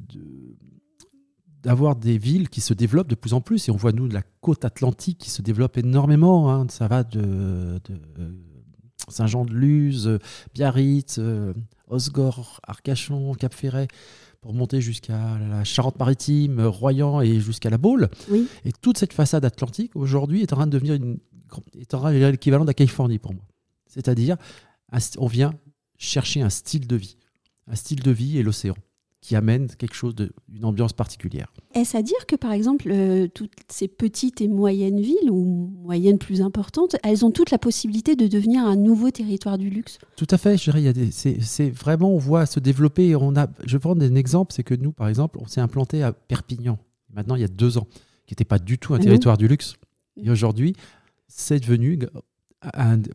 d'avoir 1.69 1.95
des 1.95 2.17
villes 2.17 2.49
qui 2.49 2.61
se 2.61 2.73
développent 2.73 3.09
de 3.09 3.13
plus 3.13 3.35
en 3.35 3.41
plus. 3.41 3.67
Et 3.67 3.71
on 3.71 3.75
voit, 3.75 3.91
nous, 3.91 4.07
la 4.07 4.23
côte 4.41 4.65
atlantique 4.65 5.19
qui 5.19 5.29
se 5.29 5.43
développe 5.43 5.77
énormément. 5.77 6.51
Hein. 6.51 6.65
Ça 6.67 6.87
va 6.87 7.03
de, 7.03 7.79
Saint-Jean-de-Luz, 9.07 10.17
Biarritz, 10.55 11.19
euh, 11.19 11.53
Osgore, 11.87 12.59
Arcachon, 12.63 13.35
Cap-Ferret, 13.35 13.87
pour 14.41 14.55
monter 14.55 14.81
jusqu'à 14.81 15.37
la 15.37 15.63
Charente-Maritime, 15.63 16.59
Royan 16.61 17.21
et 17.21 17.39
jusqu'à 17.39 17.69
la 17.69 17.77
Baule. 17.77 18.09
Et 18.65 18.71
toute 18.71 18.97
cette 18.97 19.13
façade 19.13 19.45
atlantique, 19.45 19.95
aujourd'hui, 19.95 20.41
est 20.41 20.51
en 20.53 20.55
train 20.55 20.65
de 20.65 20.71
devenir 20.71 20.95
une, 20.95 21.19
est 21.75 22.31
l'équivalent 22.31 22.63
de 22.63 22.69
la 22.69 22.73
Californie 22.73 23.19
pour 23.19 23.35
moi. 23.35 23.43
C'est-à-dire, 23.85 24.37
on 25.19 25.27
vient 25.27 25.53
chercher 25.99 26.41
un 26.41 26.49
style 26.49 26.87
de 26.87 26.95
vie. 26.95 27.17
Un 27.67 27.75
style 27.75 28.01
de 28.01 28.09
vie 28.09 28.39
et 28.39 28.43
l'océan 28.43 28.75
qui 29.21 29.35
amène 29.35 29.67
quelque 29.67 29.95
chose 29.95 30.15
d'une 30.15 30.65
ambiance 30.65 30.93
particulière. 30.93 31.51
Est-ce 31.73 31.97
à 31.97 32.01
dire 32.01 32.25
que, 32.25 32.35
par 32.35 32.53
exemple, 32.53 32.89
euh, 32.89 33.27
toutes 33.27 33.51
ces 33.67 33.87
petites 33.87 34.39
et 34.39 34.47
moyennes 34.47 35.01
villes, 35.01 35.29
ou 35.29 35.71
moyennes 35.83 36.17
plus 36.17 36.41
importantes, 36.41 36.95
elles 37.03 37.25
ont 37.25 37.31
toutes 37.31 37.51
la 37.51 37.57
possibilité 37.57 38.15
de 38.15 38.27
devenir 38.27 38.63
un 38.63 38.77
nouveau 38.77 39.11
territoire 39.11 39.57
du 39.57 39.69
luxe? 39.69 39.97
Tout 40.15 40.27
à 40.29 40.37
fait, 40.37 40.57
je 40.57 40.71
dirais, 40.71 41.09
c'est 41.11 41.69
vraiment, 41.69 42.13
on 42.13 42.17
voit 42.17 42.45
se 42.45 42.59
développer, 42.59 43.15
on 43.15 43.35
a, 43.35 43.47
je 43.65 43.75
vais 43.75 43.79
prendre 43.79 44.03
un 44.03 44.15
exemple, 44.15 44.53
c'est 44.53 44.63
que 44.63 44.73
nous, 44.73 44.93
par 44.93 45.09
exemple, 45.09 45.37
on 45.41 45.47
s'est 45.47 45.61
implanté 45.61 46.01
à 46.01 46.13
Perpignan, 46.13 46.79
maintenant 47.13 47.35
il 47.35 47.41
y 47.41 47.45
a 47.45 47.49
deux 47.49 47.77
ans, 47.77 47.87
qui 48.25 48.33
n'était 48.33 48.45
pas 48.45 48.59
du 48.59 48.77
tout 48.77 48.93
un 48.93 48.97
ah 48.99 49.03
territoire 49.03 49.37
du 49.37 49.47
luxe. 49.47 49.75
Et 50.15 50.29
aujourd'hui, 50.29 50.75
c'est 51.27 51.59
devenu 51.59 51.99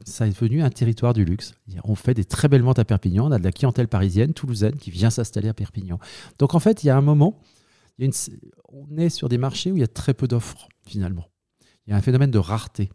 ça 0.04 0.26
est 0.26 0.30
devenu 0.30 0.62
un 0.62 0.70
territoire 0.70 1.12
du 1.12 1.24
luxe. 1.24 1.54
On 1.84 1.94
fait 1.94 2.14
des 2.14 2.24
très 2.24 2.48
belles 2.48 2.62
ventes 2.62 2.78
à 2.78 2.84
Perpignan. 2.84 3.28
On 3.28 3.32
a 3.32 3.38
de 3.38 3.44
la 3.44 3.52
clientèle 3.52 3.88
parisienne, 3.88 4.32
toulousaine, 4.32 4.76
qui 4.76 4.90
vient 4.90 5.10
s'installer 5.10 5.48
à 5.48 5.54
Perpignan. 5.54 5.98
Donc 6.38 6.54
en 6.54 6.60
fait, 6.60 6.82
il 6.82 6.86
y 6.86 6.90
a 6.90 6.96
un 6.96 7.02
moment, 7.02 7.40
il 7.98 8.02
y 8.02 8.04
a 8.04 8.06
une- 8.06 8.38
on 8.72 8.96
est 8.96 9.10
sur 9.10 9.28
des 9.28 9.38
marchés 9.38 9.70
où 9.70 9.76
il 9.76 9.80
y 9.80 9.84
a 9.84 9.88
très 9.88 10.14
peu 10.14 10.26
d'offres, 10.26 10.68
finalement. 10.86 11.26
Il 11.86 11.90
y 11.90 11.92
a 11.92 11.96
un 11.96 12.02
phénomène 12.02 12.30
de 12.30 12.38
rareté. 12.38 12.90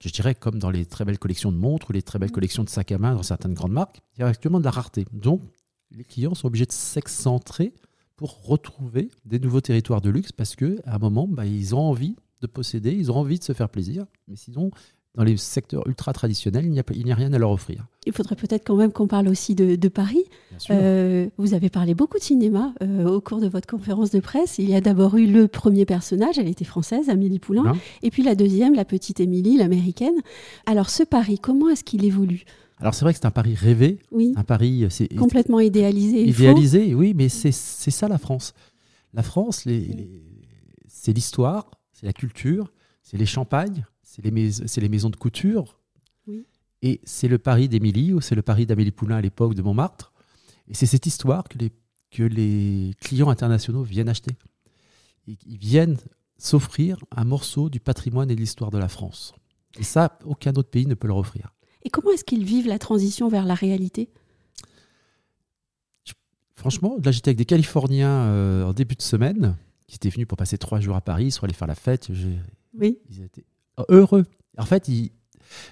Je 0.00 0.08
dirais 0.10 0.34
comme 0.34 0.58
dans 0.58 0.70
les 0.70 0.84
très 0.84 1.04
belles 1.04 1.18
collections 1.18 1.52
de 1.52 1.56
montres 1.56 1.90
ou 1.90 1.92
les 1.92 2.02
très 2.02 2.18
belles 2.18 2.32
collections 2.32 2.64
de 2.64 2.68
sacs 2.68 2.92
à 2.92 2.98
main 2.98 3.14
dans 3.14 3.22
certaines 3.22 3.54
grandes 3.54 3.72
marques, 3.72 4.00
il 4.16 4.20
y 4.20 4.24
a 4.24 4.26
actuellement 4.26 4.58
de 4.58 4.64
la 4.64 4.70
rareté. 4.70 5.06
Donc, 5.12 5.42
les 5.90 6.04
clients 6.04 6.34
sont 6.34 6.48
obligés 6.48 6.66
de 6.66 6.72
s'excentrer 6.72 7.72
pour 8.16 8.44
retrouver 8.44 9.10
des 9.24 9.38
nouveaux 9.38 9.60
territoires 9.60 10.00
de 10.00 10.10
luxe 10.10 10.32
parce 10.32 10.56
qu'à 10.56 10.66
un 10.86 10.98
moment, 10.98 11.28
bah, 11.28 11.46
ils 11.46 11.74
ont 11.74 11.80
envie 11.80 12.16
de 12.40 12.46
posséder, 12.46 12.92
ils 12.92 13.10
ont 13.10 13.16
envie 13.16 13.38
de 13.38 13.44
se 13.44 13.52
faire 13.52 13.68
plaisir. 13.68 14.04
Mais 14.28 14.36
sinon, 14.36 14.70
dans 15.16 15.24
les 15.24 15.36
secteurs 15.38 15.86
ultra 15.88 16.12
traditionnels, 16.12 16.64
il 16.66 16.70
n'y 16.70 16.78
a, 16.78 16.82
pas- 16.84 16.94
il 16.94 17.04
n'y 17.04 17.10
a 17.12 17.14
rien 17.14 17.32
à 17.32 17.38
leur 17.38 17.50
offrir. 17.50 17.86
Il 18.06 18.12
faudrait 18.12 18.36
peut-être 18.36 18.64
quand 18.66 18.76
même 18.76 18.92
qu'on 18.92 19.06
parle 19.06 19.28
aussi 19.28 19.54
de, 19.54 19.74
de 19.74 19.88
Paris. 19.88 20.24
Euh, 20.70 21.26
vous 21.38 21.54
avez 21.54 21.70
parlé 21.70 21.94
beaucoup 21.94 22.18
de 22.18 22.22
cinéma 22.22 22.74
euh, 22.82 23.06
au 23.08 23.20
cours 23.20 23.40
de 23.40 23.48
votre 23.48 23.66
conférence 23.66 24.10
de 24.10 24.20
presse. 24.20 24.58
Il 24.58 24.68
y 24.68 24.74
a 24.74 24.80
d'abord 24.80 25.16
eu 25.16 25.26
le 25.26 25.48
premier 25.48 25.86
personnage, 25.86 26.38
elle 26.38 26.48
était 26.48 26.64
française, 26.66 27.08
Amélie 27.08 27.38
Poulain, 27.38 27.74
et 28.02 28.10
puis 28.10 28.22
la 28.22 28.34
deuxième, 28.34 28.74
la 28.74 28.84
petite 28.84 29.18
Émilie, 29.20 29.56
l'américaine. 29.56 30.14
Alors 30.66 30.90
ce 30.90 31.02
Paris, 31.02 31.38
comment 31.40 31.68
est-ce 31.70 31.82
qu'il 31.84 32.04
évolue? 32.04 32.44
Alors, 32.78 32.92
c'est 32.92 33.06
vrai 33.06 33.14
que 33.14 33.18
c'est 33.18 33.24
un 33.26 33.30
pari 33.30 33.54
rêvé, 33.54 34.00
Oui, 34.12 34.34
un 34.36 34.44
pari 34.44 34.84
c'est 34.90 35.08
complètement 35.16 35.60
idéalisé. 35.60 36.24
faux. 36.24 36.28
idéalisé, 36.42 36.94
oui, 36.94 37.14
mais 37.16 37.30
c'est 37.30 37.50
c'est 37.50 37.90
ça 37.90 38.06
la 38.06 38.18
France. 38.18 38.52
La 39.14 39.22
France, 39.22 39.64
les- 39.64 39.80
les- 39.80 40.22
c'est 40.86 41.14
l'histoire, 41.14 41.70
c'est 41.92 42.04
la 42.04 42.12
culture, 42.12 42.70
c'est 43.02 43.16
les 43.16 43.24
champagnes, 43.24 43.86
c'est 44.16 44.24
les, 44.24 44.30
mais- 44.30 44.50
c'est 44.50 44.80
les 44.80 44.88
maisons 44.88 45.10
de 45.10 45.16
couture. 45.16 45.78
Oui. 46.26 46.46
Et 46.80 47.00
c'est 47.04 47.28
le 47.28 47.38
Paris 47.38 47.68
d'Émilie 47.68 48.14
ou 48.14 48.20
c'est 48.22 48.34
le 48.34 48.42
Paris 48.42 48.64
d'Amélie 48.64 48.90
Poulain 48.90 49.16
à 49.16 49.20
l'époque 49.20 49.54
de 49.54 49.60
Montmartre. 49.60 50.12
Et 50.68 50.74
c'est 50.74 50.86
cette 50.86 51.04
histoire 51.04 51.44
que 51.44 51.58
les, 51.58 51.70
que 52.10 52.22
les 52.22 52.94
clients 53.00 53.28
internationaux 53.28 53.82
viennent 53.82 54.08
acheter. 54.08 54.34
Ils, 55.26 55.58
viennent 55.58 55.98
s'offrir 56.38 56.98
un 57.10 57.24
morceau 57.24 57.68
du 57.68 57.78
patrimoine 57.78 58.30
et 58.30 58.34
de 58.34 58.40
l'histoire 58.40 58.70
de 58.70 58.78
la 58.78 58.88
France. 58.88 59.34
Et 59.78 59.82
ça, 59.82 60.18
aucun 60.24 60.54
autre 60.54 60.70
pays 60.70 60.86
ne 60.86 60.94
peut 60.94 61.08
leur 61.08 61.18
offrir. 61.18 61.52
Et 61.82 61.90
comment 61.90 62.10
est-ce 62.12 62.24
qu'ils 62.24 62.44
vivent 62.44 62.68
la 62.68 62.78
transition 62.78 63.28
vers 63.28 63.44
la 63.44 63.54
réalité? 63.54 64.08
Franchement, 66.54 66.96
là, 67.04 67.10
j'étais 67.10 67.28
avec 67.28 67.38
des 67.38 67.44
Californiens 67.44 68.08
euh, 68.08 68.64
en 68.64 68.72
début 68.72 68.94
de 68.94 69.02
semaine 69.02 69.56
qui 69.86 69.96
étaient 69.96 70.08
venus 70.08 70.26
pour 70.26 70.38
passer 70.38 70.56
trois 70.56 70.80
jours 70.80 70.96
à 70.96 71.00
Paris, 71.00 71.26
ils 71.26 71.32
sont 71.32 71.44
allés 71.44 71.52
faire 71.52 71.68
la 71.68 71.74
fête. 71.74 72.10
Oui. 72.74 72.98
Ils 73.10 73.22
étaient 73.22 73.44
heureux. 73.88 74.24
En 74.58 74.64
fait, 74.64 74.88
ils, 74.88 75.10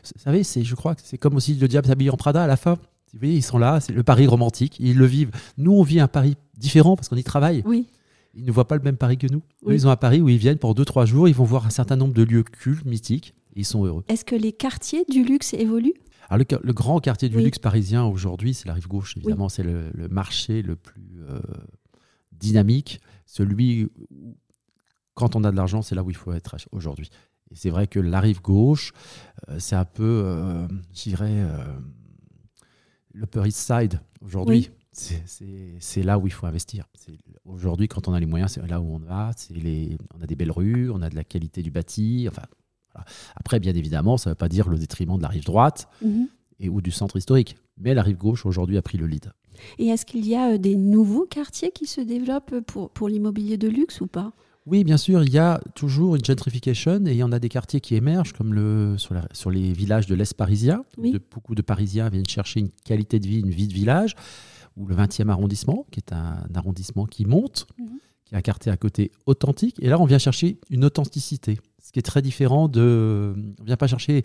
vous 0.04 0.20
savez, 0.20 0.42
c'est, 0.42 0.62
je 0.62 0.74
crois 0.74 0.94
que 0.94 1.00
c'est 1.04 1.18
comme 1.18 1.36
aussi 1.36 1.54
le 1.54 1.68
diable 1.68 1.86
s'habille 1.86 2.10
en 2.10 2.16
Prada 2.16 2.42
à 2.44 2.46
la 2.46 2.56
fin. 2.56 2.74
Vous 3.12 3.20
voyez, 3.20 3.36
ils 3.36 3.42
sont 3.42 3.58
là, 3.58 3.80
c'est 3.80 3.92
le 3.92 4.02
Paris 4.02 4.26
romantique, 4.26 4.76
ils 4.80 4.96
le 4.96 5.06
vivent. 5.06 5.30
Nous, 5.56 5.72
on 5.72 5.82
vit 5.82 6.00
un 6.00 6.08
Paris 6.08 6.36
différent 6.56 6.96
parce 6.96 7.08
qu'on 7.08 7.16
y 7.16 7.22
travaille. 7.24 7.62
Oui. 7.64 7.86
Ils 8.34 8.44
ne 8.44 8.50
voient 8.50 8.66
pas 8.66 8.76
le 8.76 8.82
même 8.82 8.96
Paris 8.96 9.16
que 9.18 9.28
nous. 9.30 9.42
Eux, 9.66 9.74
ils 9.74 9.86
ont 9.86 9.90
un 9.90 9.96
Paris 9.96 10.20
où 10.20 10.28
ils 10.28 10.38
viennent 10.38 10.58
pour 10.58 10.74
deux, 10.74 10.84
trois 10.84 11.06
jours, 11.06 11.28
ils 11.28 11.34
vont 11.34 11.44
voir 11.44 11.66
un 11.66 11.70
certain 11.70 11.94
nombre 11.94 12.12
de 12.14 12.24
lieux 12.24 12.42
cultes, 12.42 12.84
mythiques, 12.84 13.32
et 13.54 13.60
ils 13.60 13.64
sont 13.64 13.84
heureux. 13.84 14.02
Est-ce 14.08 14.24
que 14.24 14.34
les 14.34 14.52
quartiers 14.52 15.04
du 15.08 15.22
luxe 15.22 15.54
évoluent? 15.54 15.94
Alors, 16.28 16.44
le, 16.50 16.58
le 16.60 16.72
grand 16.72 16.98
quartier 16.98 17.28
du 17.28 17.36
Oui. 17.36 17.44
luxe 17.44 17.60
parisien 17.60 18.04
aujourd'hui, 18.04 18.54
c'est 18.54 18.66
la 18.66 18.74
rive 18.74 18.88
gauche, 18.88 19.16
évidemment. 19.16 19.48
C'est 19.48 19.62
le, 19.62 19.90
le 19.94 20.08
marché 20.08 20.62
le 20.62 20.74
plus 20.74 21.20
euh, 21.28 21.38
dynamique, 22.32 23.00
celui 23.26 23.84
où, 24.10 24.36
quand 25.14 25.36
on 25.36 25.44
a 25.44 25.52
de 25.52 25.56
l'argent, 25.56 25.82
c'est 25.82 25.94
là 25.94 26.02
où 26.02 26.10
il 26.10 26.16
faut 26.16 26.32
être 26.32 26.56
aujourd'hui. 26.72 27.10
Et 27.50 27.54
c'est 27.56 27.70
vrai 27.70 27.86
que 27.86 28.00
la 28.00 28.20
rive 28.20 28.40
gauche, 28.42 28.92
euh, 29.48 29.58
c'est 29.58 29.76
un 29.76 29.84
peu, 29.84 30.22
euh, 30.24 30.66
je 30.94 31.02
dirais, 31.10 31.30
euh, 31.30 31.64
l'Upper 33.12 33.42
East 33.46 33.58
Side 33.58 34.00
aujourd'hui. 34.20 34.70
Oui. 34.70 34.70
C'est- 34.92 36.02
là 36.04 36.18
où 36.20 36.26
il 36.28 36.32
faut 36.32 36.46
investir. 36.46 36.84
Aujourd'hui, 37.44 37.88
quand 37.88 38.06
on 38.06 38.12
a 38.14 38.20
les 38.20 38.26
moyens, 38.26 38.52
c'est 38.52 38.64
là 38.66 38.80
où 38.80 38.94
on 38.94 38.98
va. 38.98 39.32
Les, 39.50 39.96
on 40.16 40.22
a 40.22 40.26
des 40.26 40.36
belles 40.36 40.52
rues, 40.52 40.88
on 40.90 41.02
a 41.02 41.10
de 41.10 41.16
la 41.16 41.24
qualité 41.24 41.62
du 41.62 41.72
bâti. 41.72 42.26
Enfin, 42.30 42.42
voilà. 42.92 43.04
Après, 43.34 43.58
bien 43.58 43.74
évidemment, 43.74 44.16
ça 44.16 44.30
ne 44.30 44.32
veut 44.32 44.36
pas 44.36 44.48
dire 44.48 44.68
le 44.68 44.78
détriment 44.78 45.16
de 45.16 45.22
la 45.22 45.28
rive 45.28 45.44
droite 45.44 45.88
Mhm. 46.00 46.28
et 46.60 46.68
ou 46.68 46.80
du 46.80 46.92
centre 46.92 47.16
historique. 47.16 47.56
Mais 47.76 47.92
la 47.92 48.02
rive 48.02 48.18
gauche 48.18 48.46
aujourd'hui 48.46 48.76
a 48.76 48.82
pris 48.82 48.96
le 48.96 49.08
lead. 49.08 49.32
Et 49.78 49.88
est-ce 49.88 50.06
qu'il 50.06 50.26
y 50.26 50.36
a 50.36 50.52
euh, 50.52 50.58
des 50.58 50.76
nouveaux 50.76 51.26
quartiers 51.26 51.72
qui 51.72 51.86
se 51.86 52.00
développent 52.00 52.60
pour, 52.60 52.90
pour 52.90 53.08
l'immobilier 53.08 53.56
de 53.56 53.66
luxe 53.68 54.00
ou 54.00 54.06
pas? 54.06 54.32
Oui, 54.66 54.82
bien 54.82 54.96
sûr, 54.96 55.22
il 55.22 55.30
y 55.32 55.38
a 55.38 55.60
toujours 55.74 56.16
une 56.16 56.24
gentrification 56.24 57.04
et 57.06 57.10
il 57.10 57.16
y 57.16 57.22
en 57.22 57.32
a 57.32 57.38
des 57.38 57.50
quartiers 57.50 57.80
qui 57.80 57.94
émergent, 57.96 58.32
comme 58.32 58.54
le, 58.54 58.96
sur, 58.96 59.12
la- 59.12 59.28
sur 59.32 59.50
les 59.50 59.72
villages 59.74 60.06
de 60.06 60.14
l'Est 60.14 60.32
parisien. 60.34 60.84
Oui. 60.96 61.12
De, 61.12 61.20
beaucoup 61.32 61.54
de 61.54 61.60
Parisiens 61.62 62.08
viennent 62.08 62.26
chercher 62.26 62.60
une 62.60 62.70
qualité 62.84 63.18
de 63.20 63.26
vie, 63.26 63.40
une 63.40 63.50
vie 63.50 63.68
de 63.68 63.74
village, 63.74 64.14
ou 64.76 64.86
le 64.86 64.94
20e 64.96 65.28
arrondissement, 65.28 65.86
qui 65.90 66.00
est 66.00 66.12
un, 66.14 66.38
arrondissement 66.54 67.04
qui 67.04 67.26
monte, 67.26 67.66
Mhm. 67.78 67.98
qui 68.24 68.34
est 68.34 68.38
un 68.38 68.42
quartier 68.42 68.72
à 68.72 68.76
côté 68.78 69.12
authentique. 69.26 69.76
Et 69.80 69.88
là, 69.90 70.00
on 70.00 70.06
vient 70.06 70.18
chercher 70.18 70.58
une 70.70 70.84
authenticité, 70.86 71.58
ce 71.82 71.92
qui 71.92 71.98
est 71.98 72.02
très 72.02 72.22
différent 72.22 72.68
de... 72.68 73.34
On 73.36 73.62
ne 73.62 73.66
vient 73.66 73.76
pas 73.76 73.86
chercher 73.86 74.24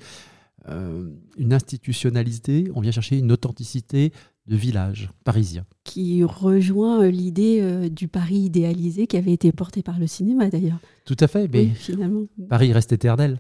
euh, 0.70 1.10
une 1.38 1.54
institutionnalité, 1.54 2.72
on 2.76 2.82
vient 2.82 2.92
chercher 2.92 3.18
une 3.18 3.32
authenticité 3.32 4.14
de 4.50 4.56
village 4.58 5.10
parisien. 5.24 5.66
qui 5.84 6.24
rejoint 6.24 7.04
euh, 7.04 7.10
l'idée 7.12 7.60
euh, 7.62 7.88
du 7.88 8.08
Paris 8.08 8.38
idéalisé 8.38 9.08
qui 9.08 9.16
avait 9.16 9.32
été 9.32 9.52
porté 9.52 9.84
par 9.84 10.00
le 10.00 10.08
cinéma 10.08 10.50
d'ailleurs. 10.50 10.80
Tout 11.06 11.16
à 11.20 11.28
fait, 11.28 11.48
mais 11.48 11.64
Oui, 11.66 11.72
finalement. 11.76 12.24
Paris 12.50 12.74
reste 12.74 12.92
éternel. 12.92 13.40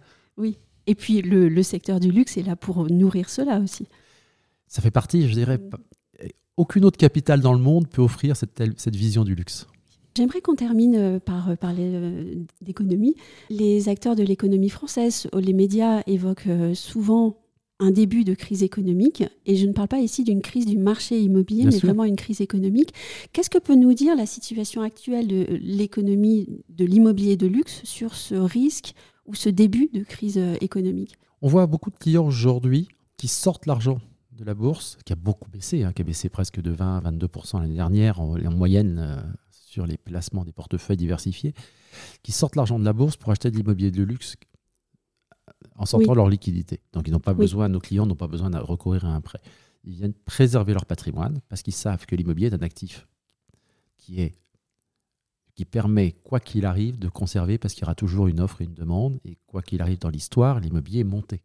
Et 0.87 0.95
puis 0.95 1.21
le, 1.21 1.49
le 1.49 1.63
secteur 1.63 1.99
du 1.99 2.11
luxe 2.11 2.37
est 2.37 2.43
là 2.43 2.55
pour 2.55 2.89
nourrir 2.89 3.29
cela 3.29 3.59
aussi. 3.59 3.87
ça 4.67 4.81
fait 4.81 4.91
partie, 4.91 5.27
je 5.27 5.33
dirais, 5.33 5.59
aucune 6.57 6.85
autre 6.85 6.97
capitale 6.97 7.41
dans 7.41 7.53
le 7.53 7.59
monde 7.59 7.87
peut 7.87 8.01
offrir 8.01 8.35
cette, 8.37 8.61
cette 8.77 8.95
vision 8.95 9.23
du 9.23 9.35
luxe. 9.35 9.67
J'aimerais 10.17 10.41
qu'on 10.41 10.55
termine 10.55 10.95
euh, 10.95 11.19
par 11.19 11.57
parler 11.57 12.37
d'économie. 12.61 13.15
Les 13.49 13.87
acteurs 13.89 14.15
de 14.15 14.23
l'économie 14.23 14.69
française, 14.69 15.27
les 15.33 15.53
médias 15.53 16.01
évoquent 16.07 16.49
souvent 16.73 17.37
un 17.79 17.91
début 17.91 18.24
de 18.25 18.33
crise 18.33 18.62
économique, 18.63 19.24
et 19.45 19.55
je 19.55 19.65
ne 19.65 19.71
parle 19.71 19.88
pas 19.88 20.00
ici 20.00 20.24
d'une 20.24 20.41
crise 20.41 20.65
du 20.65 20.77
marché 20.77 21.19
immobilier, 21.19 21.62
Bien 21.62 21.71
mais 21.71 21.77
sûr. 21.77 21.88
vraiment 21.88 22.03
une 22.03 22.17
crise 22.17 22.41
économique. 22.41 22.93
Qu'est-ce 23.31 23.50
que 23.50 23.57
peut 23.57 23.75
nous 23.75 23.93
dire 23.93 24.15
la 24.15 24.25
situation 24.25 24.81
actuelle 24.81 25.27
de 25.27 25.45
l'économie 25.62 26.48
de 26.69 26.86
l'immobilier 26.86 27.38
de 27.38 27.48
luxe 27.48 27.81
sur 27.86 28.15
ce 28.15 28.36
risque 28.36 28.93
ou 29.25 29.36
ce 29.36 29.50
début 29.50 29.89
de 29.93 30.03
crise 30.03 30.38
euh, 30.38 30.55
économique? 30.59 31.15
On 31.41 31.48
voit 31.48 31.67
beaucoup 31.67 31.89
de 31.89 31.98
clients 31.98 32.25
aujourd'hui 32.25 32.89
qui 33.15 33.27
sortent 33.29 33.65
l'argent 33.65 34.00
de 34.33 34.43
la 34.43 34.53
bourse, 34.53 34.98
qui 35.05 35.13
a 35.13 35.15
beaucoup 35.17 35.50
baissé, 35.50 35.83
hein, 35.83 35.93
qui 35.93 36.01
a 36.01 36.05
baissé 36.05 36.27
presque 36.29 36.62
de 36.62 36.71
20 36.71 36.98
à 36.98 37.12
22% 37.12 37.62
l'année 37.62 37.75
dernière 37.75 38.19
en, 38.19 38.38
en 38.38 38.51
moyenne 38.51 38.98
euh, 39.00 39.21
sur 39.51 39.86
les 39.86 39.98
placements 39.98 40.43
des 40.43 40.51
portefeuilles 40.51 40.98
diversifiés, 40.98 41.53
qui 42.24 42.31
sortent 42.33 42.55
l'argent 42.55 42.77
de 42.79 42.86
la 42.86 42.93
bourse 42.93 43.15
pour 43.17 43.31
acheter 43.31 43.51
de 43.51 43.55
l'immobilier 43.57 43.91
de 43.91 44.03
luxe 44.03 44.36
en 45.75 45.85
sortant 45.85 46.11
Oui. 46.11 46.15
leur 46.15 46.29
liquidité. 46.29 46.79
Donc 46.93 47.07
ils 47.07 47.11
n'ont 47.11 47.19
pas 47.19 47.31
Oui. 47.33 47.37
besoin, 47.39 47.69
nos 47.69 47.79
clients 47.79 48.05
n'ont 48.05 48.15
pas 48.15 48.27
besoin 48.27 48.49
de 48.49 48.57
recourir 48.57 49.05
à 49.05 49.09
un 49.15 49.21
prêt. 49.21 49.39
Ils 49.83 49.93
viennent 49.93 50.13
préserver 50.13 50.73
leur 50.73 50.85
patrimoine 50.85 51.39
parce 51.49 51.61
qu'ils 51.61 51.73
savent 51.73 52.05
que 52.05 52.15
l'immobilier 52.15 52.47
est 52.47 52.53
un 52.53 52.57
actif 52.59 53.07
qui 53.97 54.21
est 54.21 54.35
qui 55.55 55.65
permet, 55.65 56.13
quoi 56.23 56.39
qu'il 56.39 56.65
arrive, 56.65 56.97
de 56.99 57.09
conserver 57.09 57.57
parce 57.57 57.73
qu'il 57.73 57.81
y 57.81 57.85
aura 57.85 57.95
toujours 57.95 58.27
une 58.27 58.39
offre 58.39 58.61
et 58.61 58.63
une 58.63 58.73
demande. 58.73 59.19
Et 59.25 59.37
quoi 59.45 59.61
qu'il 59.61 59.81
arrive 59.81 59.99
dans 59.99 60.07
l'histoire, 60.09 60.61
l'immobilier 60.61 61.01
est 61.01 61.03
monté. 61.03 61.41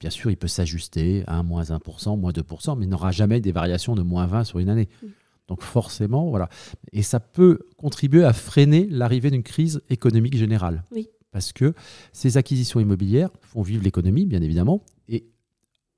Bien 0.00 0.08
sûr, 0.08 0.30
il 0.30 0.36
peut 0.38 0.48
s'ajuster 0.48 1.24
à 1.26 1.36
1, 1.36 1.42
moins 1.42 1.64
1%, 1.64 2.16
moins 2.18 2.32
2%, 2.32 2.78
mais 2.78 2.86
il 2.86 2.88
n'aura 2.88 3.10
jamais 3.10 3.42
des 3.42 3.52
variations 3.52 3.94
de 3.94 4.00
moins 4.02 4.24
20 4.26 4.44
sur 4.44 4.60
une 4.60 4.70
année. 4.70 4.88
Oui. 5.02 5.10
Donc 5.48 5.60
forcément, 5.60 6.30
voilà. 6.30 6.48
Et 6.92 7.02
ça 7.02 7.20
peut 7.20 7.58
contribuer 7.76 8.24
à 8.24 8.32
freiner 8.32 8.86
l'arrivée 8.88 9.30
d'une 9.30 9.42
crise 9.42 9.82
économique 9.90 10.38
générale. 10.38 10.82
Oui. 10.90 11.08
Parce 11.34 11.52
que 11.52 11.74
ces 12.12 12.36
acquisitions 12.36 12.78
immobilières 12.78 13.28
font 13.40 13.62
vivre 13.62 13.82
l'économie, 13.82 14.24
bien 14.24 14.40
évidemment, 14.40 14.84
et 15.08 15.26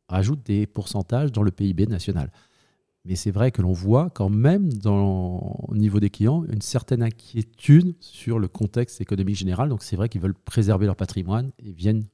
rajoutent 0.08 0.46
des 0.46 0.66
pourcentages 0.66 1.30
dans 1.30 1.42
le 1.42 1.50
PIB 1.50 1.86
national. 1.88 2.32
Mais 3.04 3.16
c'est 3.16 3.32
vrai 3.32 3.50
que 3.50 3.60
l'on 3.60 3.74
voit 3.74 4.08
quand 4.08 4.30
même 4.30 4.70
au 4.86 5.74
niveau 5.74 6.00
des 6.00 6.08
clients 6.08 6.44
une 6.50 6.62
certaine 6.62 7.02
inquiétude 7.02 7.94
sur 8.00 8.38
le 8.38 8.48
contexte 8.48 9.02
économique 9.02 9.36
général. 9.36 9.68
Donc 9.68 9.82
c'est 9.82 9.94
vrai 9.94 10.08
qu'ils 10.08 10.22
veulent 10.22 10.32
préserver 10.34 10.86
leur 10.86 10.96
patrimoine 10.96 11.52
et 11.58 11.70
viennent 11.70 12.04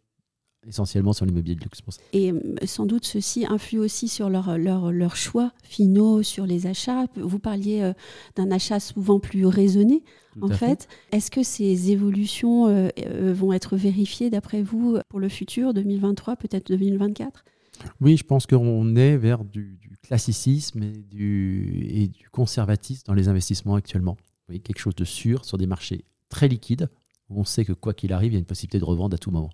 essentiellement 0.67 1.13
sur 1.13 1.27
l'immobilier 1.27 1.55
de 1.55 1.61
luxe. 1.61 1.81
pour 1.81 1.93
ça. 1.93 2.01
Et 2.13 2.33
euh, 2.33 2.39
sans 2.65 2.87
doute 2.87 3.05
ceci 3.05 3.47
influe 3.47 3.79
aussi 3.79 4.09
sur 4.09 4.31
leurs 4.31 4.59
leur, 4.59 4.93
leur 4.93 5.17
choix 5.17 5.53
finaux 5.65 6.23
sur 6.23 6.47
les 6.47 6.67
achats. 6.67 7.07
Vous 7.17 7.39
parliez 7.39 7.83
euh, 7.83 7.93
d'un 8.37 8.51
achat 8.51 8.81
souvent 8.81 9.21
plus 9.21 9.47
raisonné. 9.47 10.03
Tout 10.35 10.45
En 10.45 10.49
fait, 10.49 10.89
est-ce 11.11 11.31
que 11.31 11.43
ces 11.43 11.91
évolutions 11.91 12.67
euh, 12.67 12.89
vont 13.35 13.53
être 13.53 13.77
vérifiées 13.77 14.31
d'après 14.31 14.63
vous 14.63 14.99
pour 15.09 15.21
le 15.21 15.29
futur, 15.29 15.75
2023, 15.75 16.37
peut-être 16.37 16.69
2024 16.69 17.45
Oui, 18.01 18.17
je 18.17 18.25
pense 18.25 18.47
qu'on 18.47 18.97
est 18.97 19.17
vers 19.19 19.45
du, 19.45 19.79
du 19.81 19.97
classicisme 20.03 20.83
et 20.83 21.03
du, 21.11 21.87
et 21.87 22.09
du 22.09 22.31
conservatisme 22.31 23.03
dans 23.07 23.15
les 23.15 23.29
investissements 23.29 23.75
actuellement. 23.75 24.17
Quelque 24.49 24.79
chose 24.79 24.95
de 24.95 25.05
sûr 25.05 25.45
sur 25.45 25.59
des 25.59 25.67
marchés 25.67 26.05
très 26.29 26.49
liquides 26.49 26.89
où 27.29 27.41
on 27.41 27.45
sait 27.45 27.65
que 27.65 27.73
quoi 27.73 27.95
qu'il 27.95 28.13
arrive, 28.13 28.33
il 28.33 28.35
y 28.35 28.37
a 28.37 28.41
une 28.41 28.45
possibilité 28.45 28.79
de 28.79 28.85
revendre 28.85 29.15
à 29.15 29.19
tout 29.19 29.31
moment. 29.31 29.51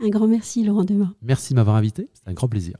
Un 0.00 0.08
grand 0.08 0.26
merci, 0.26 0.64
Laurent 0.64 0.84
Demain. 0.84 1.14
Merci 1.22 1.52
de 1.52 1.56
m'avoir 1.58 1.76
invité, 1.76 2.08
c'est 2.12 2.28
un 2.28 2.34
grand 2.34 2.48
plaisir. 2.48 2.76